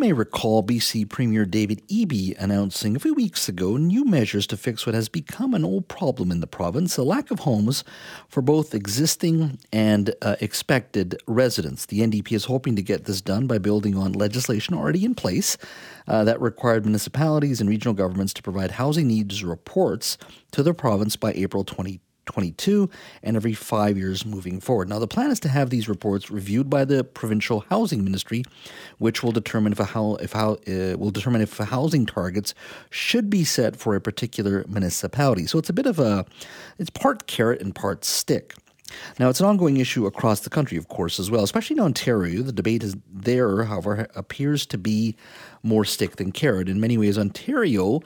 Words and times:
may 0.00 0.14
recall 0.14 0.62
BC 0.62 1.06
Premier 1.10 1.44
David 1.44 1.86
Eby 1.88 2.34
announcing 2.38 2.96
a 2.96 2.98
few 2.98 3.12
weeks 3.12 3.50
ago 3.50 3.76
new 3.76 4.02
measures 4.02 4.46
to 4.46 4.56
fix 4.56 4.86
what 4.86 4.94
has 4.94 5.10
become 5.10 5.52
an 5.52 5.62
old 5.62 5.88
problem 5.88 6.30
in 6.30 6.40
the 6.40 6.46
province 6.46 6.96
a 6.96 7.02
lack 7.02 7.30
of 7.30 7.40
homes 7.40 7.84
for 8.26 8.40
both 8.40 8.74
existing 8.74 9.58
and 9.70 10.14
uh, 10.22 10.36
expected 10.40 11.20
residents. 11.26 11.84
The 11.84 12.00
NDP 12.00 12.32
is 12.32 12.46
hoping 12.46 12.76
to 12.76 12.82
get 12.82 13.04
this 13.04 13.20
done 13.20 13.46
by 13.46 13.58
building 13.58 13.94
on 13.94 14.12
legislation 14.12 14.74
already 14.74 15.04
in 15.04 15.14
place 15.14 15.58
uh, 16.08 16.24
that 16.24 16.40
required 16.40 16.86
municipalities 16.86 17.60
and 17.60 17.68
regional 17.68 17.92
governments 17.92 18.32
to 18.32 18.42
provide 18.42 18.70
housing 18.70 19.06
needs 19.06 19.44
reports 19.44 20.16
to 20.52 20.62
the 20.62 20.72
province 20.72 21.14
by 21.14 21.32
April 21.32 21.62
2020. 21.62 22.00
22 22.30 22.88
and 23.22 23.36
every 23.36 23.54
five 23.54 23.98
years 23.98 24.24
moving 24.24 24.60
forward. 24.60 24.88
Now, 24.88 24.98
the 24.98 25.08
plan 25.08 25.30
is 25.30 25.40
to 25.40 25.48
have 25.48 25.70
these 25.70 25.88
reports 25.88 26.30
reviewed 26.30 26.70
by 26.70 26.84
the 26.84 27.02
provincial 27.02 27.64
housing 27.68 28.04
ministry, 28.04 28.44
which 28.98 29.22
will 29.22 29.32
determine 29.32 29.72
if 29.72 29.80
a 29.80 29.84
how 29.84 30.14
if 30.16 30.32
how 30.32 30.52
uh, 30.68 30.96
will 30.96 31.10
determine 31.10 31.40
if 31.40 31.58
housing 31.58 32.06
targets 32.06 32.54
should 32.90 33.28
be 33.28 33.44
set 33.44 33.76
for 33.76 33.96
a 33.96 34.00
particular 34.00 34.64
municipality. 34.68 35.46
So 35.46 35.58
it's 35.58 35.70
a 35.70 35.72
bit 35.72 35.86
of 35.86 35.98
a 35.98 36.24
it's 36.78 36.90
part 36.90 37.26
carrot 37.26 37.60
and 37.60 37.74
part 37.74 38.04
stick. 38.04 38.54
Now, 39.18 39.28
it's 39.28 39.40
an 39.40 39.46
ongoing 39.46 39.76
issue 39.76 40.06
across 40.06 40.40
the 40.40 40.50
country, 40.50 40.76
of 40.76 40.88
course, 40.88 41.20
as 41.20 41.30
well, 41.30 41.44
especially 41.44 41.76
in 41.76 41.82
Ontario. 41.82 42.42
The 42.42 42.52
debate 42.52 42.82
is 42.82 42.96
there, 43.12 43.64
however, 43.64 44.08
appears 44.16 44.66
to 44.66 44.78
be 44.78 45.16
more 45.62 45.84
stick 45.84 46.16
than 46.16 46.32
carrot. 46.32 46.68
In 46.68 46.80
many 46.80 46.98
ways, 46.98 47.18
Ontario 47.18 48.00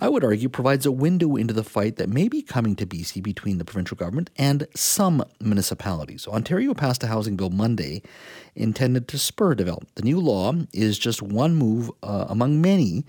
I 0.00 0.08
would 0.08 0.22
argue, 0.22 0.48
provides 0.48 0.86
a 0.86 0.92
window 0.92 1.34
into 1.34 1.52
the 1.52 1.64
fight 1.64 1.96
that 1.96 2.08
may 2.08 2.28
be 2.28 2.40
coming 2.40 2.76
to 2.76 2.86
BC 2.86 3.20
between 3.20 3.58
the 3.58 3.64
provincial 3.64 3.96
government 3.96 4.30
and 4.36 4.68
some 4.74 5.24
municipalities. 5.40 6.28
Ontario 6.28 6.72
passed 6.72 7.02
a 7.02 7.08
housing 7.08 7.36
bill 7.36 7.50
Monday 7.50 8.02
intended 8.54 9.08
to 9.08 9.18
spur 9.18 9.56
development. 9.56 9.92
The 9.96 10.02
new 10.02 10.20
law 10.20 10.52
is 10.72 11.00
just 11.00 11.20
one 11.20 11.56
move 11.56 11.90
uh, 12.04 12.26
among 12.28 12.60
many 12.60 13.06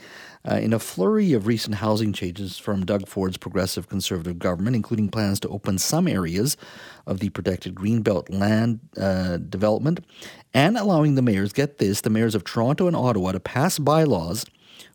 uh, 0.50 0.56
in 0.56 0.74
a 0.74 0.80
flurry 0.80 1.34
of 1.34 1.46
recent 1.46 1.76
housing 1.76 2.12
changes 2.12 2.58
from 2.58 2.86
Doug 2.86 3.08
Ford's 3.08 3.38
progressive 3.38 3.88
conservative 3.88 4.40
government, 4.40 4.76
including 4.76 5.10
plans 5.10 5.40
to 5.42 5.50
open 5.50 5.78
some 5.78 6.08
areas 6.08 6.58
of 7.06 7.20
the 7.20 7.30
protected 7.30 7.76
Greenbelt 7.76 8.34
land 8.34 8.80
uh, 8.98 9.38
development 9.38 10.04
and 10.56 10.76
allowing 10.76 11.14
the 11.14 11.22
mayors, 11.22 11.54
get 11.54 11.78
this, 11.78 12.02
the 12.02 12.10
mayors 12.10 12.34
of 12.34 12.44
Toronto 12.44 12.88
and 12.88 12.96
Ottawa 12.96 13.34
to 13.34 13.40
pass 13.40 13.78
bylaws 13.78 14.46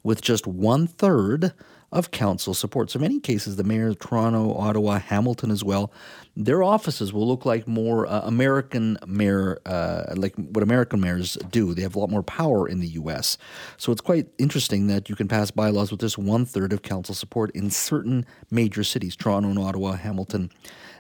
with 0.03 0.21
just 0.21 0.47
one 0.47 0.87
third 0.87 1.53
of 1.95 2.11
council 2.11 2.53
support. 2.55 2.91
So, 2.91 2.99
in 2.99 3.03
many 3.03 3.21
cases, 3.21 3.55
the 3.57 3.65
mayor 3.65 3.89
of 3.89 4.01
Toronto, 4.01 4.53
Ottawa, 4.55 4.99
Hamilton 4.99 5.51
as 5.53 5.63
well, 5.63 5.93
their 6.37 6.63
offices 6.63 7.13
will 7.13 7.27
look 7.27 7.47
like 7.47 7.69
more 7.69 8.07
uh, 8.09 8.23
American 8.25 8.99
mayor, 9.07 9.61
uh, 9.65 10.13
like 10.17 10.35
what 10.35 10.65
American 10.65 11.01
mayors 11.01 11.39
do. 11.51 11.73
They 11.73 11.83
have 11.83 11.95
a 11.95 12.01
lot 12.01 12.11
more 12.11 12.25
power 12.25 12.69
in 12.69 12.81
the 12.81 12.89
U.S. 12.89 13.39
So, 13.77 13.93
it's 13.93 14.01
quite 14.01 14.27
interesting 14.39 14.89
that 14.89 15.09
you 15.09 15.15
can 15.15 15.29
pass 15.29 15.53
bylaws 15.53 15.93
with 15.93 16.01
just 16.01 16.19
one 16.19 16.45
third 16.45 16.73
of 16.73 16.83
council 16.83 17.15
support 17.15 17.53
in 17.53 17.71
certain 17.71 18.27
major 18.51 18.83
cities, 18.83 19.15
Toronto 19.15 19.49
and 19.49 19.59
Ottawa, 19.59 19.93
Hamilton 19.93 20.51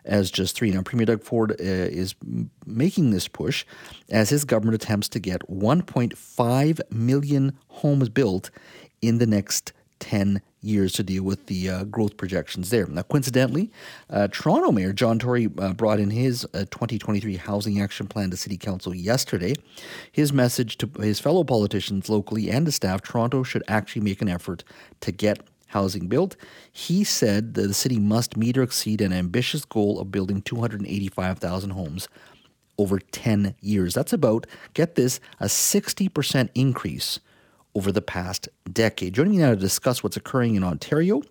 as 0.04 0.30
just 0.30 0.54
three. 0.54 0.70
Now, 0.70 0.82
Premier 0.82 1.06
Doug 1.06 1.24
Ford 1.24 1.52
uh, 1.52 1.54
is 1.58 2.14
making 2.66 3.10
this 3.10 3.26
push 3.26 3.64
as 4.10 4.30
his 4.30 4.44
government 4.44 4.76
attempts 4.76 5.08
to 5.08 5.18
get 5.18 5.40
1.5 5.50 6.80
million 6.92 7.58
homes 7.68 8.08
built 8.08 8.50
in 9.02 9.18
the 9.18 9.26
next 9.26 9.72
10 10.00 10.40
years 10.64 10.92
to 10.94 11.02
deal 11.02 11.22
with 11.22 11.46
the 11.46 11.68
uh, 11.68 11.84
growth 11.84 12.16
projections 12.16 12.70
there. 12.70 12.86
Now, 12.86 13.02
coincidentally, 13.02 13.70
uh, 14.10 14.28
Toronto 14.28 14.72
Mayor 14.72 14.92
John 14.92 15.18
Tory 15.18 15.48
uh, 15.58 15.72
brought 15.72 16.00
in 16.00 16.10
his 16.10 16.44
uh, 16.54 16.60
2023 16.70 17.36
Housing 17.36 17.80
Action 17.80 18.06
Plan 18.06 18.30
to 18.30 18.36
City 18.36 18.56
Council 18.56 18.94
yesterday. 18.94 19.54
His 20.10 20.32
message 20.32 20.78
to 20.78 20.90
his 21.00 21.20
fellow 21.20 21.44
politicians 21.44 22.08
locally 22.08 22.50
and 22.50 22.66
to 22.66 22.72
staff 22.72 23.02
Toronto 23.02 23.42
should 23.42 23.62
actually 23.68 24.02
make 24.02 24.22
an 24.22 24.28
effort 24.28 24.64
to 25.00 25.12
get 25.12 25.40
housing 25.68 26.06
built. 26.06 26.36
He 26.72 27.04
said 27.04 27.54
that 27.54 27.66
the 27.66 27.74
city 27.74 27.98
must 27.98 28.36
meet 28.36 28.56
or 28.56 28.62
exceed 28.62 29.00
an 29.00 29.12
ambitious 29.12 29.64
goal 29.64 30.00
of 30.00 30.10
building 30.10 30.40
285,000 30.40 31.70
homes 31.70 32.08
over 32.78 32.98
10 32.98 33.54
years. 33.60 33.94
That's 33.94 34.12
about, 34.12 34.46
get 34.72 34.94
this, 34.94 35.20
a 35.40 35.46
60% 35.46 36.48
increase 36.54 37.20
over 37.74 37.90
the 37.90 38.02
past 38.02 38.48
decade. 38.72 39.14
Joining 39.14 39.32
me 39.32 39.38
now 39.38 39.50
to 39.50 39.56
discuss 39.56 40.02
what's 40.02 40.16
occurring 40.16 40.54
in 40.54 40.62
Ontario 40.62 41.22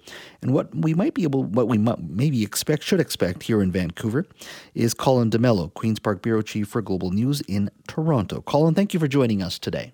and 0.42 0.54
what 0.54 0.74
we 0.76 0.94
might 0.94 1.14
be 1.14 1.24
able, 1.24 1.44
what 1.44 1.68
we 1.68 1.78
maybe 1.78 2.44
expect, 2.44 2.84
should 2.84 3.00
expect 3.00 3.44
here 3.44 3.62
in 3.62 3.72
Vancouver, 3.72 4.26
is 4.74 4.94
Colin 4.94 5.30
D'Mello, 5.30 5.74
Queens 5.74 6.00
Park 6.00 6.22
Bureau 6.22 6.42
Chief 6.42 6.68
for 6.68 6.82
Global 6.82 7.12
News 7.12 7.42
in 7.42 7.70
Toronto. 7.88 8.42
Colin, 8.42 8.76
thank 8.76 8.94
you 8.94 9.00
for 9.00 9.08
joining 9.08 9.42
us 9.42 9.58
today. 9.58 9.94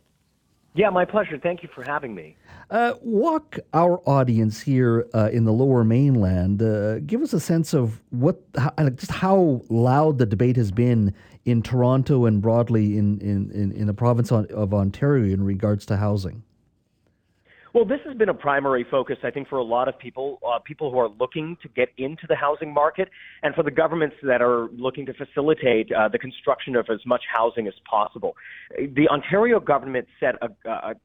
Yeah, 0.79 0.90
my 0.91 1.03
pleasure. 1.03 1.38
Thank 1.38 1.62
you 1.62 1.67
for 1.75 1.84
having 1.84 2.16
me. 2.16 2.38
Uh, 2.69 2.94
walk 3.01 3.59
our 3.73 4.00
audience 4.07 4.62
here 4.62 5.06
uh, 5.13 5.29
in 5.29 5.44
the 5.44 5.51
Lower 5.51 5.84
Mainland. 5.84 6.63
Uh, 6.63 7.00
give 7.00 7.22
us 7.22 7.34
a 7.34 7.40
sense 7.41 7.73
of 7.73 8.00
what, 8.12 8.40
how, 8.57 8.72
just 8.91 9.12
how 9.12 9.62
loud 9.68 10.19
the 10.19 10.25
debate 10.25 10.56
has 10.56 10.72
been 10.72 11.13
in 11.44 11.62
Toronto 11.62 12.28
and 12.28 12.41
broadly 12.41 12.97
in, 12.97 13.19
in, 13.19 13.51
in, 13.51 13.73
in 13.73 13.88
the 13.88 13.94
province 13.94 14.31
of 14.31 14.73
Ontario 14.73 15.34
in 15.34 15.44
regards 15.44 15.85
to 15.88 15.97
housing? 15.97 16.44
Well, 17.74 17.85
this 17.85 18.00
has 18.06 18.18
been 18.18 18.30
a 18.30 18.34
primary 18.34 18.85
focus, 18.90 19.18
I 19.24 19.30
think, 19.30 19.47
for 19.47 19.57
a 19.57 19.63
lot 19.63 19.88
of 19.88 19.97
people, 20.00 20.40
uh, 20.47 20.59
people 20.59 20.91
who 20.91 20.97
are 20.97 21.09
looking 21.19 21.56
to 21.62 21.69
get 21.69 21.90
into 21.97 22.24
the 22.28 22.35
housing 22.35 22.74
market, 22.74 23.09
and 23.44 23.53
for 23.53 23.63
the 23.63 23.72
governments 23.72 24.16
that 24.24 24.41
are 24.41 24.69
looking 24.69 25.06
to 25.06 25.13
facilitate 25.13 25.91
uh, 25.91 26.09
the 26.09 26.18
construction 26.18 26.75
of 26.75 26.88
as 26.91 27.00
much 27.06 27.22
housing 27.31 27.68
as 27.68 27.74
possible. 27.90 28.35
The 28.78 29.07
Ontario 29.09 29.59
government 29.59 30.07
set 30.19 30.35
a, 30.41 30.69
a, 30.69 30.96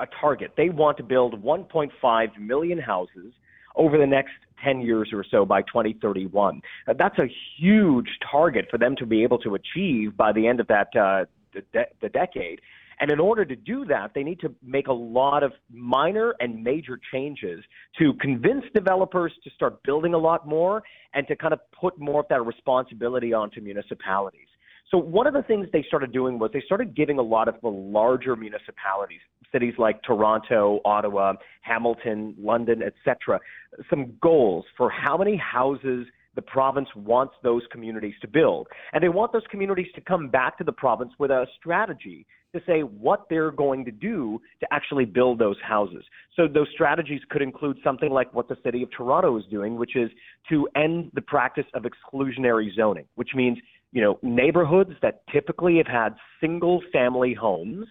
a 0.00 0.06
target. 0.20 0.52
They 0.56 0.68
want 0.68 0.96
to 0.98 1.02
build 1.02 1.42
1.5 1.42 2.38
million 2.38 2.78
houses 2.78 3.32
over 3.76 3.98
the 3.98 4.06
next 4.06 4.32
10 4.64 4.80
years 4.80 5.10
or 5.12 5.24
so 5.28 5.44
by 5.44 5.62
2031. 5.62 6.62
Uh, 6.86 6.94
that's 6.96 7.18
a 7.18 7.26
huge 7.58 8.08
target 8.30 8.66
for 8.70 8.78
them 8.78 8.94
to 8.96 9.06
be 9.06 9.24
able 9.24 9.38
to 9.38 9.56
achieve 9.56 10.16
by 10.16 10.32
the 10.32 10.46
end 10.46 10.60
of 10.60 10.68
that 10.68 10.88
uh, 10.96 11.24
the, 11.52 11.62
de- 11.72 11.90
the 12.00 12.08
decade. 12.08 12.60
And 13.00 13.10
in 13.10 13.20
order 13.20 13.44
to 13.44 13.56
do 13.56 13.84
that, 13.86 14.12
they 14.14 14.22
need 14.22 14.40
to 14.40 14.54
make 14.62 14.86
a 14.86 14.92
lot 14.92 15.42
of 15.42 15.52
minor 15.72 16.34
and 16.40 16.62
major 16.62 17.00
changes 17.12 17.64
to 17.98 18.14
convince 18.14 18.64
developers 18.74 19.32
to 19.44 19.50
start 19.50 19.82
building 19.82 20.14
a 20.14 20.18
lot 20.18 20.46
more 20.46 20.82
and 21.12 21.26
to 21.28 21.36
kind 21.36 21.52
of 21.52 21.60
put 21.78 21.98
more 21.98 22.20
of 22.20 22.26
that 22.28 22.44
responsibility 22.44 23.32
onto 23.32 23.60
municipalities. 23.60 24.48
So 24.90 24.98
one 24.98 25.26
of 25.26 25.34
the 25.34 25.42
things 25.42 25.66
they 25.72 25.82
started 25.88 26.12
doing 26.12 26.38
was 26.38 26.50
they 26.52 26.62
started 26.64 26.94
giving 26.94 27.18
a 27.18 27.22
lot 27.22 27.48
of 27.48 27.56
the 27.62 27.68
larger 27.68 28.36
municipalities, 28.36 29.20
cities 29.50 29.74
like 29.78 30.02
Toronto, 30.02 30.80
Ottawa, 30.84 31.34
Hamilton, 31.62 32.34
London, 32.38 32.82
etc., 32.82 33.40
some 33.88 34.12
goals 34.20 34.64
for 34.76 34.90
how 34.90 35.16
many 35.16 35.36
houses 35.36 36.06
the 36.36 36.42
province 36.42 36.88
wants 36.94 37.34
those 37.42 37.62
communities 37.70 38.14
to 38.20 38.28
build. 38.28 38.68
And 38.92 39.02
they 39.02 39.08
want 39.08 39.32
those 39.32 39.46
communities 39.50 39.86
to 39.94 40.00
come 40.00 40.28
back 40.28 40.58
to 40.58 40.64
the 40.64 40.72
province 40.72 41.12
with 41.18 41.30
a 41.30 41.46
strategy 41.58 42.26
to 42.54 42.60
say 42.66 42.80
what 42.80 43.26
they're 43.28 43.50
going 43.50 43.84
to 43.84 43.90
do 43.90 44.40
to 44.60 44.66
actually 44.72 45.04
build 45.04 45.38
those 45.38 45.56
houses. 45.62 46.02
So 46.34 46.48
those 46.48 46.68
strategies 46.72 47.20
could 47.28 47.42
include 47.42 47.76
something 47.84 48.10
like 48.10 48.32
what 48.32 48.48
the 48.48 48.56
city 48.64 48.82
of 48.82 48.90
Toronto 48.90 49.36
is 49.38 49.44
doing, 49.50 49.76
which 49.76 49.94
is 49.94 50.10
to 50.48 50.66
end 50.74 51.10
the 51.14 51.22
practice 51.22 51.66
of 51.74 51.84
exclusionary 51.84 52.74
zoning, 52.74 53.04
which 53.16 53.30
means 53.34 53.58
you 53.94 54.02
know, 54.02 54.18
neighborhoods 54.22 54.90
that 55.02 55.22
typically 55.32 55.76
have 55.76 55.86
had 55.86 56.16
single 56.40 56.82
family 56.92 57.32
homes 57.32 57.86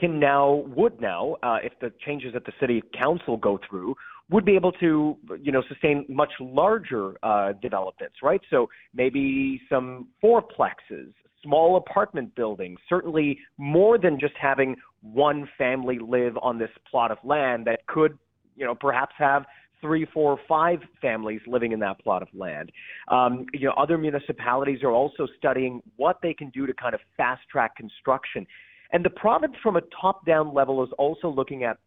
can 0.00 0.18
now, 0.18 0.64
would 0.76 1.00
now, 1.00 1.36
uh, 1.44 1.58
if 1.62 1.72
the 1.80 1.92
changes 2.04 2.34
at 2.34 2.44
the 2.44 2.52
city 2.60 2.82
council 2.98 3.36
go 3.36 3.58
through, 3.68 3.94
would 4.30 4.44
be 4.44 4.56
able 4.56 4.72
to, 4.72 5.16
you 5.40 5.52
know, 5.52 5.62
sustain 5.68 6.04
much 6.08 6.32
larger 6.40 7.14
uh, 7.22 7.52
developments, 7.62 8.16
right? 8.22 8.40
So 8.50 8.68
maybe 8.92 9.60
some 9.68 10.08
fourplexes, 10.22 11.12
small 11.42 11.76
apartment 11.76 12.34
buildings, 12.34 12.78
certainly 12.88 13.38
more 13.56 13.98
than 13.98 14.18
just 14.18 14.34
having 14.40 14.76
one 15.02 15.48
family 15.56 15.98
live 15.98 16.36
on 16.42 16.58
this 16.58 16.70
plot 16.90 17.10
of 17.10 17.18
land 17.24 17.66
that 17.66 17.86
could, 17.86 18.18
you 18.56 18.64
know, 18.64 18.74
perhaps 18.74 19.14
have 19.18 19.44
three, 19.80 20.06
four, 20.12 20.38
five 20.48 20.80
families 21.00 21.40
living 21.46 21.72
in 21.72 21.78
that 21.80 22.00
plot 22.00 22.22
of 22.22 22.28
land. 22.34 22.72
Um, 23.08 23.46
you 23.52 23.66
know, 23.66 23.74
other 23.76 23.96
municipalities 23.96 24.82
are 24.82 24.90
also 24.90 25.26
studying 25.38 25.80
what 25.96 26.18
they 26.22 26.34
can 26.34 26.50
do 26.50 26.66
to 26.66 26.74
kind 26.74 26.94
of 26.94 27.00
fast 27.16 27.42
track 27.50 27.76
construction. 27.76 28.46
And 28.92 29.04
the 29.04 29.10
province, 29.10 29.54
from 29.62 29.76
a 29.76 29.82
top 30.00 30.26
down 30.26 30.52
level, 30.52 30.82
is 30.82 30.90
also 30.98 31.28
looking 31.28 31.62
at 31.62 31.78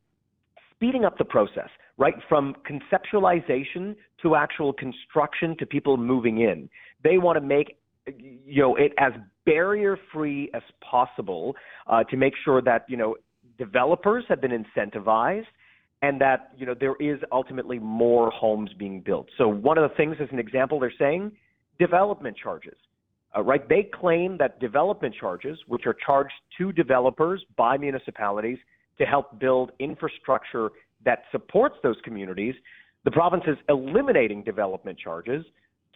speeding 0.73 1.03
up 1.03 1.17
the 1.17 1.25
process, 1.25 1.69
right? 1.97 2.15
From 2.29 2.55
conceptualization 2.69 3.95
to 4.21 4.35
actual 4.35 4.71
construction 4.71 5.55
to 5.59 5.65
people 5.65 5.97
moving 5.97 6.41
in. 6.41 6.69
They 7.03 7.17
want 7.17 7.37
to 7.37 7.41
make 7.41 7.75
you 8.17 8.61
know 8.61 8.75
it 8.75 8.93
as 8.97 9.13
barrier 9.45 9.97
free 10.13 10.49
as 10.53 10.61
possible 10.89 11.55
uh, 11.87 12.03
to 12.05 12.17
make 12.17 12.33
sure 12.43 12.61
that 12.61 12.85
you 12.87 12.97
know 12.97 13.15
developers 13.57 14.23
have 14.29 14.41
been 14.41 14.51
incentivized 14.51 15.45
and 16.01 16.19
that 16.19 16.51
you 16.57 16.65
know 16.65 16.75
there 16.79 16.95
is 16.99 17.19
ultimately 17.31 17.79
more 17.79 18.31
homes 18.31 18.71
being 18.77 19.01
built. 19.01 19.27
So 19.37 19.47
one 19.47 19.77
of 19.77 19.89
the 19.89 19.95
things, 19.95 20.17
as 20.21 20.29
an 20.31 20.39
example, 20.39 20.79
they're 20.79 20.93
saying 20.97 21.31
development 21.79 22.37
charges. 22.41 22.75
Uh, 23.33 23.41
right? 23.41 23.67
They 23.69 23.89
claim 23.93 24.37
that 24.39 24.59
development 24.59 25.15
charges, 25.17 25.57
which 25.67 25.85
are 25.85 25.95
charged 26.05 26.33
to 26.57 26.73
developers 26.73 27.41
by 27.55 27.77
municipalities 27.77 28.57
to 28.97 29.05
help 29.05 29.39
build 29.39 29.71
infrastructure 29.79 30.69
that 31.05 31.23
supports 31.31 31.75
those 31.81 31.95
communities, 32.03 32.55
the 33.03 33.11
province 33.11 33.43
is 33.47 33.57
eliminating 33.69 34.43
development 34.43 34.97
charges 34.99 35.43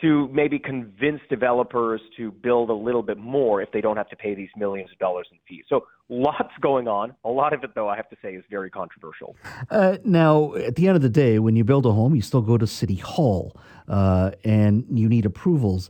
to 0.01 0.27
maybe 0.27 0.59
convince 0.59 1.21
developers 1.29 2.01
to 2.17 2.31
build 2.31 2.69
a 2.69 2.73
little 2.73 3.01
bit 3.01 3.17
more 3.17 3.61
if 3.61 3.71
they 3.71 3.79
don't 3.79 3.95
have 3.95 4.09
to 4.09 4.15
pay 4.15 4.35
these 4.35 4.49
millions 4.57 4.91
of 4.91 4.97
dollars 4.99 5.27
in 5.31 5.37
fees. 5.47 5.63
So 5.69 5.87
lots 6.09 6.51
going 6.61 6.87
on. 6.87 7.15
A 7.23 7.29
lot 7.29 7.53
of 7.53 7.63
it, 7.63 7.73
though, 7.75 7.87
I 7.87 7.95
have 7.95 8.09
to 8.09 8.17
say, 8.21 8.33
is 8.33 8.43
very 8.49 8.69
controversial. 8.69 9.35
Uh, 9.69 9.97
now, 10.03 10.53
at 10.55 10.75
the 10.75 10.87
end 10.87 10.97
of 10.97 11.01
the 11.01 11.09
day, 11.09 11.39
when 11.39 11.55
you 11.55 11.63
build 11.63 11.85
a 11.85 11.91
home, 11.91 12.13
you 12.13 12.21
still 12.21 12.41
go 12.41 12.57
to 12.57 12.67
City 12.67 12.95
Hall 12.95 13.55
uh, 13.87 14.31
and 14.43 14.85
you 14.89 15.07
need 15.07 15.25
approvals. 15.25 15.89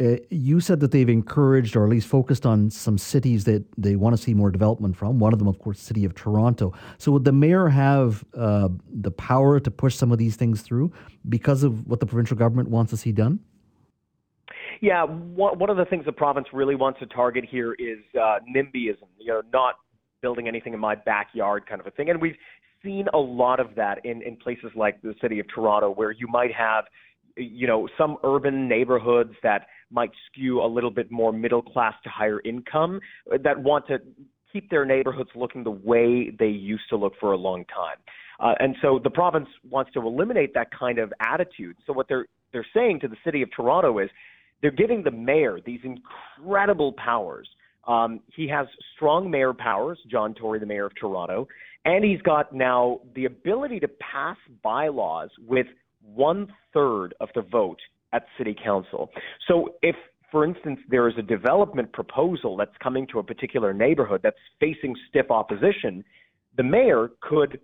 Uh, 0.00 0.16
you 0.30 0.60
said 0.60 0.80
that 0.80 0.90
they've 0.90 1.08
encouraged 1.08 1.76
or 1.76 1.84
at 1.84 1.90
least 1.90 2.08
focused 2.08 2.44
on 2.44 2.68
some 2.70 2.98
cities 2.98 3.44
that 3.44 3.64
they 3.78 3.94
want 3.94 4.16
to 4.16 4.20
see 4.20 4.34
more 4.34 4.50
development 4.50 4.96
from. 4.96 5.18
One 5.20 5.32
of 5.32 5.38
them, 5.38 5.46
of 5.46 5.58
course, 5.58 5.78
the 5.78 5.84
city 5.84 6.04
of 6.04 6.14
Toronto. 6.14 6.72
So 6.98 7.12
would 7.12 7.24
the 7.24 7.32
mayor 7.32 7.68
have 7.68 8.24
uh, 8.34 8.70
the 8.92 9.12
power 9.12 9.60
to 9.60 9.70
push 9.70 9.94
some 9.94 10.10
of 10.10 10.18
these 10.18 10.34
things 10.34 10.62
through 10.62 10.92
because 11.28 11.62
of 11.62 11.86
what 11.86 12.00
the 12.00 12.06
provincial 12.06 12.36
government 12.36 12.70
wants 12.70 12.90
to 12.90 12.96
see 12.96 13.12
done? 13.12 13.38
Yeah, 14.80 15.04
one, 15.04 15.70
of 15.70 15.76
the 15.76 15.84
things 15.84 16.04
the 16.04 16.12
province 16.12 16.48
really 16.52 16.74
wants 16.74 16.98
to 16.98 17.06
target 17.06 17.44
here 17.48 17.74
is 17.74 17.98
uh, 18.20 18.38
NIMBYism, 18.54 19.06
you 19.18 19.28
know, 19.28 19.42
not 19.52 19.76
building 20.20 20.48
anything 20.48 20.74
in 20.74 20.80
my 20.80 20.94
backyard 20.94 21.66
kind 21.66 21.80
of 21.80 21.86
a 21.86 21.90
thing. 21.90 22.10
And 22.10 22.20
we've 22.20 22.36
seen 22.82 23.06
a 23.14 23.18
lot 23.18 23.60
of 23.60 23.74
that 23.76 24.04
in, 24.04 24.22
in 24.22 24.36
places 24.36 24.70
like 24.74 25.00
the 25.02 25.14
city 25.22 25.38
of 25.38 25.46
Toronto, 25.48 25.90
where 25.90 26.10
you 26.10 26.26
might 26.26 26.52
have 26.52 26.84
you 27.36 27.66
know, 27.66 27.88
some 27.98 28.16
urban 28.24 28.68
neighborhoods 28.68 29.34
that 29.42 29.66
might 29.90 30.10
skew 30.26 30.62
a 30.62 30.66
little 30.66 30.90
bit 30.90 31.10
more 31.10 31.32
middle 31.32 31.62
class 31.62 31.94
to 32.04 32.08
higher 32.08 32.40
income 32.44 33.00
that 33.42 33.58
want 33.58 33.86
to 33.88 33.98
keep 34.52 34.70
their 34.70 34.84
neighborhoods 34.84 35.30
looking 35.34 35.64
the 35.64 35.70
way 35.70 36.30
they 36.38 36.48
used 36.48 36.84
to 36.90 36.96
look 36.96 37.14
for 37.20 37.32
a 37.32 37.36
long 37.36 37.64
time. 37.66 37.96
Uh, 38.40 38.54
and 38.60 38.76
so 38.82 39.00
the 39.02 39.10
province 39.10 39.48
wants 39.68 39.92
to 39.92 40.00
eliminate 40.00 40.54
that 40.54 40.68
kind 40.76 40.98
of 40.98 41.12
attitude. 41.20 41.76
So 41.86 41.92
what 41.92 42.08
they're 42.08 42.26
they're 42.52 42.66
saying 42.72 43.00
to 43.00 43.08
the 43.08 43.16
city 43.24 43.42
of 43.42 43.50
Toronto 43.54 43.98
is 43.98 44.08
they're 44.62 44.70
giving 44.70 45.02
the 45.02 45.10
mayor 45.10 45.58
these 45.64 45.80
incredible 45.82 46.92
powers. 46.92 47.48
Um, 47.86 48.20
he 48.34 48.48
has 48.48 48.66
strong 48.94 49.30
mayor 49.30 49.52
powers, 49.52 49.98
John 50.10 50.34
Tory, 50.34 50.58
the 50.60 50.66
mayor 50.66 50.86
of 50.86 50.92
Toronto, 50.98 51.48
and 51.84 52.04
he's 52.04 52.22
got 52.22 52.54
now 52.54 53.00
the 53.14 53.26
ability 53.26 53.80
to 53.80 53.88
pass 53.88 54.36
bylaws 54.62 55.30
with 55.46 55.66
one 56.04 56.52
third 56.72 57.14
of 57.20 57.28
the 57.34 57.42
vote 57.42 57.78
at 58.12 58.26
city 58.38 58.56
council. 58.62 59.10
So 59.48 59.74
if 59.82 59.96
for 60.34 60.44
instance, 60.44 60.80
there 60.88 61.08
is 61.08 61.14
a 61.16 61.22
development 61.22 61.92
proposal 61.92 62.56
that's 62.56 62.76
coming 62.82 63.06
to 63.12 63.20
a 63.20 63.22
particular 63.22 63.72
neighborhood 63.72 64.20
that's 64.20 64.36
facing 64.58 64.96
stiff 65.08 65.30
opposition, 65.30 66.04
the 66.56 66.62
mayor 66.64 67.10
could, 67.20 67.60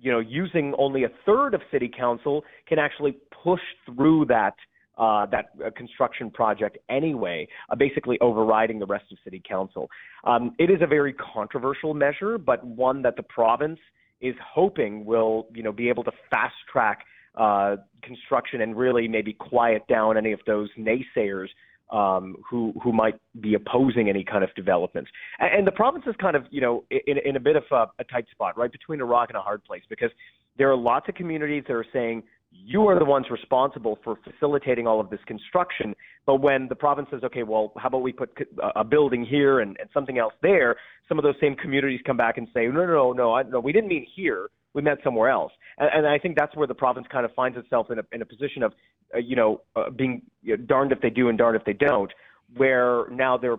you 0.00 0.12
know, 0.12 0.20
using 0.20 0.72
only 0.78 1.02
a 1.02 1.08
third 1.26 1.52
of 1.52 1.60
city 1.72 1.90
council, 1.92 2.44
can 2.68 2.78
actually 2.78 3.16
push 3.42 3.60
through 3.86 4.26
that 4.26 4.54
uh, 4.98 5.26
that 5.26 5.46
uh, 5.66 5.70
construction 5.76 6.30
project 6.30 6.78
anyway, 6.88 7.48
uh, 7.70 7.74
basically 7.74 8.20
overriding 8.20 8.78
the 8.78 8.86
rest 8.86 9.06
of 9.10 9.18
city 9.24 9.42
council. 9.48 9.88
Um, 10.22 10.54
it 10.60 10.70
is 10.70 10.80
a 10.80 10.86
very 10.86 11.14
controversial 11.14 11.92
measure, 11.92 12.38
but 12.38 12.64
one 12.64 13.02
that 13.02 13.16
the 13.16 13.24
province 13.24 13.80
is 14.20 14.36
hoping 14.54 15.04
will, 15.04 15.48
you 15.54 15.64
know, 15.64 15.72
be 15.72 15.88
able 15.88 16.04
to 16.04 16.12
fast 16.30 16.54
track 16.70 17.04
uh, 17.36 17.76
construction 18.02 18.60
and 18.60 18.76
really 18.76 19.08
maybe 19.08 19.32
quiet 19.32 19.86
down 19.88 20.16
any 20.16 20.32
of 20.32 20.40
those 20.46 20.68
naysayers 20.78 21.48
um, 21.90 22.36
who 22.48 22.72
who 22.82 22.92
might 22.92 23.14
be 23.40 23.54
opposing 23.54 24.08
any 24.08 24.24
kind 24.24 24.42
of 24.42 24.54
developments. 24.54 25.10
And, 25.38 25.54
and 25.58 25.66
the 25.66 25.72
province 25.72 26.04
is 26.06 26.14
kind 26.20 26.36
of 26.36 26.44
you 26.50 26.60
know 26.60 26.84
in, 26.90 27.18
in 27.24 27.36
a 27.36 27.40
bit 27.40 27.56
of 27.56 27.64
a, 27.70 27.86
a 27.98 28.04
tight 28.04 28.26
spot, 28.30 28.56
right 28.56 28.72
between 28.72 29.00
a 29.00 29.04
rock 29.04 29.28
and 29.28 29.36
a 29.36 29.42
hard 29.42 29.62
place, 29.64 29.82
because 29.88 30.10
there 30.58 30.70
are 30.70 30.76
lots 30.76 31.08
of 31.08 31.14
communities 31.14 31.64
that 31.68 31.74
are 31.74 31.86
saying 31.92 32.22
you 32.50 32.86
are 32.86 32.98
the 32.98 33.04
ones 33.04 33.26
responsible 33.30 33.98
for 34.04 34.18
facilitating 34.24 34.86
all 34.86 35.00
of 35.00 35.08
this 35.08 35.20
construction. 35.26 35.94
But 36.26 36.42
when 36.42 36.68
the 36.68 36.74
province 36.74 37.08
says, 37.10 37.22
okay, 37.24 37.42
well, 37.42 37.72
how 37.76 37.88
about 37.88 38.02
we 38.02 38.12
put 38.12 38.30
a 38.76 38.84
building 38.84 39.24
here 39.24 39.60
and, 39.60 39.74
and 39.80 39.88
something 39.94 40.18
else 40.18 40.34
there, 40.42 40.76
some 41.08 41.18
of 41.18 41.24
those 41.24 41.34
same 41.40 41.54
communities 41.56 42.00
come 42.06 42.18
back 42.18 42.36
and 42.36 42.46
say, 42.52 42.66
no, 42.66 42.84
no, 42.84 42.86
no, 42.86 43.12
no, 43.12 43.34
I, 43.34 43.42
no, 43.44 43.58
we 43.58 43.72
didn't 43.72 43.88
mean 43.88 44.06
here 44.14 44.48
we 44.74 44.82
met 44.82 44.98
somewhere 45.04 45.30
else. 45.30 45.52
And, 45.78 45.90
and 45.94 46.06
I 46.06 46.18
think 46.18 46.36
that's 46.36 46.54
where 46.56 46.66
the 46.66 46.74
province 46.74 47.06
kind 47.10 47.24
of 47.24 47.32
finds 47.34 47.58
itself 47.58 47.90
in 47.90 47.98
a, 47.98 48.02
in 48.12 48.22
a 48.22 48.26
position 48.26 48.62
of, 48.62 48.72
uh, 49.14 49.18
you 49.18 49.36
know, 49.36 49.60
uh, 49.76 49.90
being 49.90 50.22
you 50.42 50.56
know, 50.56 50.64
darned 50.64 50.92
if 50.92 51.00
they 51.00 51.10
do 51.10 51.28
and 51.28 51.38
darned 51.38 51.56
if 51.56 51.64
they 51.64 51.72
don't, 51.72 52.12
where 52.56 53.06
now 53.10 53.36
they're 53.36 53.58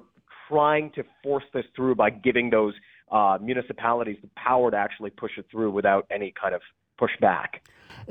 trying 0.50 0.92
to 0.92 1.04
force 1.24 1.44
this 1.54 1.66
through 1.76 1.96
by 1.96 2.10
giving 2.10 2.50
those 2.50 2.74
uh, 3.12 3.38
municipalities 3.42 4.18
the 4.22 4.30
power 4.36 4.72
to 4.72 4.78
actually 4.78 5.10
push 5.10 5.32
it 5.38 5.46
through 5.52 5.72
without 5.72 6.06
any 6.12 6.34
kind 6.40 6.56
of 6.56 6.62
pushback. 7.00 7.60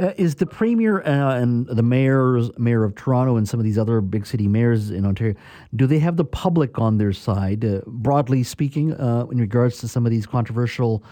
Uh, 0.01 0.13
is 0.17 0.37
the 0.37 0.47
premier 0.47 1.03
uh, 1.03 1.35
and 1.35 1.67
the 1.67 1.83
mayors, 1.83 2.51
mayor 2.57 2.85
of 2.85 2.95
Toronto, 2.95 3.37
and 3.37 3.49
some 3.49 3.61
of 3.61 3.65
these 3.65 3.77
other 3.77 4.01
big 4.01 4.25
city 4.27 4.49
mayors 4.49 4.91
in 4.91 5.05
Ontario, 5.05 5.35
do 5.75 5.87
they 5.87 5.99
have 5.99 6.17
the 6.17 6.25
public 6.25 6.79
on 6.79 6.99
their 6.99 7.13
side, 7.13 7.65
uh, 7.65 7.81
broadly 7.87 8.43
speaking, 8.43 8.95
uh, 8.95 9.27
in 9.31 9.39
regards 9.39 9.79
to 9.79 9.89
some 9.89 10.07
of 10.07 10.11
these 10.11 10.25
controversial 10.25 11.03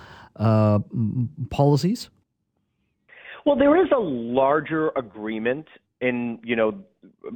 uh, 0.40 0.78
policies? 1.50 2.10
Well, 3.46 3.56
there 3.56 3.82
is 3.82 3.90
a 3.94 4.00
larger 4.00 4.90
agreement 4.96 5.66
in 6.00 6.38
you 6.42 6.56
know 6.56 6.82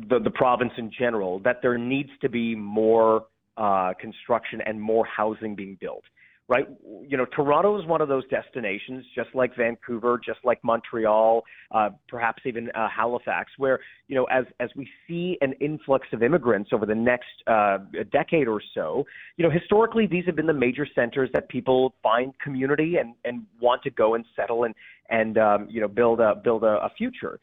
the 0.09 0.19
the 0.19 0.31
province 0.31 0.73
in 0.77 0.91
general 0.91 1.39
that 1.41 1.61
there 1.63 1.79
needs 1.79 2.11
to 2.23 2.29
be 2.29 2.55
more 2.55 3.27
uh, 3.57 3.93
construction 4.01 4.61
and 4.67 4.81
more 4.81 5.05
housing 5.05 5.55
being 5.55 5.77
built 5.81 6.05
right? 6.47 6.67
You 7.07 7.17
know, 7.17 7.25
Toronto 7.35 7.81
is 7.81 7.87
one 7.87 8.01
of 8.01 8.09
those 8.09 8.25
destinations, 8.29 9.05
just 9.15 9.31
like 9.35 9.57
Vancouver, 9.57 10.21
just 10.25 10.41
like 10.45 10.63
Montreal, 10.63 11.43
uh, 11.71 11.91
perhaps 12.09 12.43
even 12.45 12.71
uh, 12.73 12.89
Halifax, 12.95 13.51
where 13.57 13.81
you 14.09 14.15
know, 14.15 14.25
as 14.25 14.45
as 14.61 14.69
we 14.77 14.89
see 15.09 15.39
an 15.41 15.55
influx 15.61 16.07
of 16.13 16.23
immigrants 16.23 16.71
over 16.73 16.85
the 16.85 16.95
next 16.95 17.29
uh, 17.47 17.79
decade 18.13 18.47
or 18.47 18.61
so, 18.75 19.05
you 19.37 19.45
know, 19.45 19.51
historically 19.51 20.07
these 20.07 20.25
have 20.27 20.37
been 20.37 20.47
the 20.47 20.53
major 20.53 20.87
centers 20.95 21.31
that 21.33 21.49
people 21.49 21.95
find 22.03 22.33
community 22.41 22.97
and 22.97 23.15
and 23.25 23.47
want 23.61 23.83
to 23.83 23.91
go 23.91 24.15
and 24.15 24.25
settle 24.37 24.65
and 24.65 24.75
and 25.09 25.39
um, 25.39 25.67
you 25.71 25.81
know 25.81 25.89
build 25.89 26.21
a 26.21 26.35
build 26.35 26.63
a, 26.63 26.85
a 26.85 26.91
future. 26.97 27.41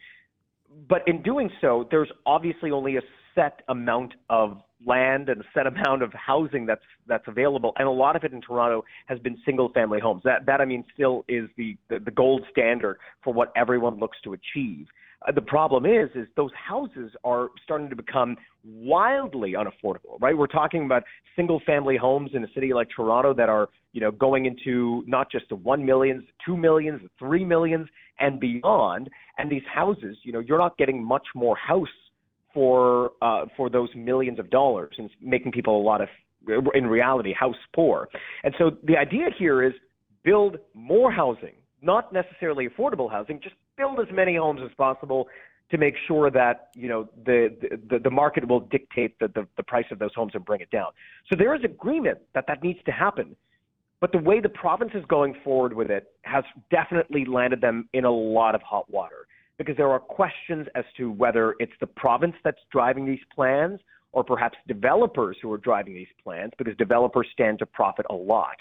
But 0.87 1.01
in 1.07 1.21
doing 1.21 1.49
so, 1.59 1.87
there's 1.91 2.09
obviously 2.25 2.71
only 2.71 2.97
a 2.97 3.01
set 3.35 3.61
amount 3.67 4.13
of 4.29 4.61
land 4.85 5.29
and 5.29 5.41
a 5.41 5.43
set 5.53 5.67
amount 5.67 6.01
of 6.01 6.11
housing 6.13 6.65
that's 6.65 6.81
that's 7.07 7.27
available, 7.27 7.73
and 7.77 7.87
a 7.87 7.91
lot 7.91 8.15
of 8.15 8.23
it 8.23 8.33
in 8.33 8.41
Toronto 8.41 8.83
has 9.07 9.19
been 9.19 9.37
single 9.45 9.69
family 9.69 9.99
homes. 9.99 10.21
That 10.23 10.45
that 10.45 10.61
I 10.61 10.65
mean 10.65 10.83
still 10.93 11.23
is 11.27 11.49
the 11.57 11.77
the, 11.89 11.99
the 11.99 12.11
gold 12.11 12.43
standard 12.51 12.97
for 13.23 13.33
what 13.33 13.51
everyone 13.55 13.99
looks 13.99 14.17
to 14.23 14.33
achieve. 14.33 14.87
Uh, 15.27 15.31
the 15.31 15.41
problem 15.41 15.85
is 15.85 16.09
is 16.15 16.27
those 16.35 16.51
houses 16.53 17.11
are 17.23 17.49
starting 17.63 17.89
to 17.89 17.95
become 17.95 18.35
wildly 18.63 19.53
unaffordable, 19.53 20.19
right? 20.19 20.37
We're 20.37 20.47
talking 20.47 20.85
about 20.85 21.03
single 21.35 21.61
family 21.65 21.97
homes 21.97 22.31
in 22.33 22.43
a 22.43 22.47
city 22.53 22.73
like 22.73 22.87
Toronto 22.95 23.33
that 23.33 23.49
are, 23.49 23.69
you 23.93 24.01
know, 24.01 24.11
going 24.11 24.45
into 24.45 25.03
not 25.07 25.31
just 25.31 25.49
the 25.49 25.55
1 25.55 25.85
millions, 25.85 26.23
2 26.45 26.57
millions, 26.57 27.01
3 27.19 27.45
millions 27.45 27.87
and 28.19 28.39
beyond. 28.39 29.09
And 29.37 29.51
these 29.51 29.63
houses, 29.73 30.17
you 30.23 30.31
know, 30.31 30.39
you're 30.39 30.57
not 30.57 30.77
getting 30.77 31.03
much 31.03 31.25
more 31.35 31.55
house 31.55 31.87
for 32.53 33.11
uh, 33.21 33.45
for 33.55 33.69
those 33.69 33.89
millions 33.95 34.39
of 34.39 34.49
dollars 34.49 34.93
and 34.97 35.09
making 35.21 35.51
people 35.51 35.79
a 35.79 35.83
lot 35.83 36.01
of 36.01 36.09
in 36.73 36.87
reality 36.87 37.33
house 37.33 37.55
poor. 37.73 38.09
And 38.43 38.53
so 38.57 38.71
the 38.83 38.97
idea 38.97 39.27
here 39.37 39.63
is 39.63 39.73
build 40.23 40.57
more 40.73 41.11
housing, 41.11 41.53
not 41.81 42.11
necessarily 42.11 42.67
affordable 42.67 43.09
housing, 43.09 43.39
just 43.41 43.55
build 43.77 43.99
as 43.99 44.07
many 44.11 44.35
homes 44.35 44.61
as 44.63 44.71
possible 44.77 45.27
to 45.69 45.77
make 45.77 45.95
sure 46.07 46.29
that 46.29 46.69
you 46.75 46.87
know 46.87 47.07
the 47.25 47.55
the, 47.89 47.99
the 47.99 48.09
market 48.09 48.47
will 48.47 48.59
dictate 48.59 49.17
the, 49.19 49.27
the, 49.29 49.47
the 49.57 49.63
price 49.63 49.85
of 49.91 49.99
those 49.99 50.13
homes 50.15 50.33
and 50.35 50.43
bring 50.45 50.61
it 50.61 50.69
down. 50.71 50.91
So 51.29 51.35
there 51.37 51.55
is 51.55 51.63
agreement 51.63 52.19
that 52.33 52.45
that 52.47 52.63
needs 52.63 52.79
to 52.85 52.91
happen. 52.91 53.35
But 53.99 54.11
the 54.11 54.17
way 54.17 54.39
the 54.39 54.49
province 54.49 54.91
is 54.95 55.05
going 55.07 55.35
forward 55.43 55.73
with 55.73 55.91
it 55.91 56.11
has 56.23 56.43
definitely 56.71 57.23
landed 57.23 57.61
them 57.61 57.87
in 57.93 58.03
a 58.03 58.11
lot 58.11 58.55
of 58.55 58.61
hot 58.63 58.89
water 58.89 59.27
because 59.61 59.77
there 59.77 59.91
are 59.91 59.99
questions 59.99 60.65
as 60.73 60.83
to 60.97 61.11
whether 61.11 61.53
it's 61.59 61.71
the 61.79 61.85
province 61.85 62.33
that's 62.43 62.57
driving 62.71 63.05
these 63.05 63.19
plans 63.33 63.79
or 64.11 64.23
perhaps 64.23 64.57
developers 64.67 65.37
who 65.39 65.51
are 65.51 65.59
driving 65.59 65.93
these 65.93 66.07
plans 66.23 66.51
because 66.57 66.75
developers 66.77 67.27
stand 67.31 67.59
to 67.59 67.67
profit 67.67 68.07
a 68.09 68.13
lot. 68.13 68.55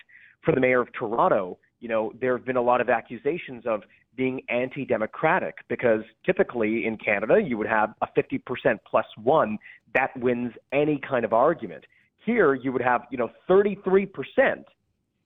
For 0.45 0.55
the 0.55 0.61
mayor 0.61 0.83
of 0.83 0.93
Toronto, 0.93 1.59
you 1.81 1.89
know, 1.89 2.13
there 2.21 2.37
have 2.37 2.45
been 2.45 2.59
a 2.59 2.63
lot 2.63 2.83
of 2.83 2.91
accusations 2.91 3.65
of 3.67 3.81
being 4.15 4.43
anti-democratic 4.51 5.55
because 5.71 6.03
typically 6.27 6.85
in 6.85 6.99
Canada 6.99 7.41
you 7.43 7.57
would 7.57 7.67
have 7.67 7.95
a 8.03 8.07
50% 8.15 8.41
plus 8.87 9.07
one 9.23 9.57
that 9.95 10.11
wins 10.19 10.53
any 10.71 11.01
kind 11.09 11.25
of 11.25 11.33
argument. 11.33 11.87
Here 12.27 12.53
you 12.53 12.73
would 12.73 12.83
have, 12.83 13.07
you 13.11 13.17
know, 13.17 13.31
33% 13.49 14.11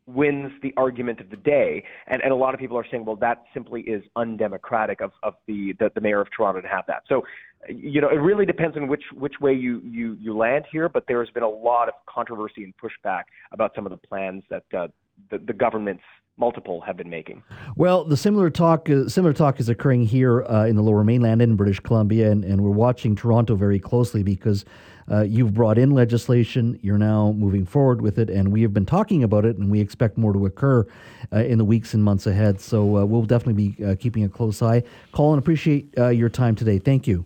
wins 0.07 0.53
the 0.63 0.73
argument 0.77 1.21
of 1.21 1.31
the 1.31 1.37
day. 1.37 1.83
And, 2.07 2.23
and 2.23 2.33
a 2.33 2.37
lot 2.37 2.53
of 2.55 2.61
people 2.61 2.77
are 2.77 2.87
saying, 2.91 3.05
well, 3.05 3.17
that 3.17 3.45
simply 3.55 3.81
is 3.83 4.03
undemocratic 4.17 5.01
of, 5.01 5.13
of 5.23 5.35
the, 5.47 5.75
the, 5.79 5.91
the 5.95 6.01
mayor 6.01 6.21
of 6.21 6.29
Toronto 6.37 6.61
to 6.61 6.69
have 6.69 6.85
that. 6.89 7.03
So 7.09 7.23
you 7.69 8.01
know, 8.01 8.09
it 8.09 8.17
really 8.17 8.47
depends 8.47 8.77
on 8.77 8.89
which 8.89 9.05
which 9.15 9.35
way 9.41 9.53
you 9.53 9.81
you 9.85 10.17
you 10.21 10.37
land 10.37 10.65
here. 10.71 10.89
But 10.89 11.05
there 11.09 11.21
has 11.21 11.31
been 11.31 11.43
a 11.43 11.49
lot 11.49 11.89
of 11.89 11.95
controversy 12.07 12.65
and 12.65 12.75
pushback 12.77 13.23
about 13.53 13.73
some 13.75 13.87
of 13.87 13.91
the 13.91 14.07
plans 14.07 14.43
that 14.51 14.65
uh, 14.77 14.89
the, 15.31 15.39
the 15.39 15.53
governments 15.53 16.03
multiple 16.37 16.81
have 16.81 16.97
been 16.97 17.11
making. 17.11 17.43
Well, 17.77 18.05
the 18.05 18.17
similar 18.17 18.51
talk 18.51 18.91
uh, 18.91 19.09
similar 19.09 19.33
talk 19.33 19.61
is 19.61 19.69
occurring 19.69 20.07
here 20.07 20.45
uh, 20.45 20.67
in 20.67 20.77
the 20.77 20.83
Lower 20.83 21.05
Mainland 21.05 21.43
in 21.43 21.57
British 21.57 21.81
Columbia, 21.81 22.31
and, 22.31 22.45
and 22.45 22.63
we're 22.63 22.71
watching 22.71 23.15
Toronto 23.15 23.55
very 23.55 23.79
closely 23.79 24.23
because 24.23 24.65
uh, 25.11 25.23
you've 25.23 25.55
brought 25.55 25.79
in 25.79 25.91
legislation. 25.91 26.79
You're 26.83 26.99
now 26.99 27.33
moving 27.33 27.67
forward 27.67 28.01
with 28.01 28.19
it, 28.19 28.31
and 28.31 28.53
we 28.53 28.63
have 28.63 28.73
been 28.73 28.87
talking 28.87 29.23
about 29.23 29.45
it, 29.45 29.59
and 29.59 29.71
we 29.71 29.81
expect 29.81 30.19
more 30.19 30.33
to 30.33 30.47
occur 30.47 30.87
uh, 31.33 31.39
in 31.39 31.59
the 31.59 31.65
weeks 31.65 31.95
and 31.95 32.03
months 32.03 32.27
ahead. 32.27 32.61
So 32.61 32.99
uh, 32.99 33.05
we'll 33.05 33.23
definitely 33.23 33.69
be 33.69 33.85
uh, 33.85 33.95
keeping 33.99 34.25
a 34.25 34.29
close 34.29 34.63
eye. 34.63 34.83
Colin, 35.13 35.39
appreciate 35.39 35.95
your 35.97 36.29
time 36.29 36.55
today. 36.55 36.79
Thank 36.79 37.07
you. 37.07 37.25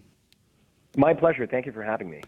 My 0.96 1.14
pleasure. 1.14 1.46
Thank 1.46 1.66
you 1.66 1.72
for 1.72 1.82
having 1.82 2.10
me. 2.10 2.22